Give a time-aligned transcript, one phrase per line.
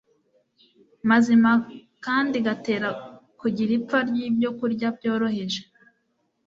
[1.09, 1.51] mazima
[2.05, 2.89] kandi gatera
[3.39, 5.61] kugira ipfa ryibyokurya byoroheje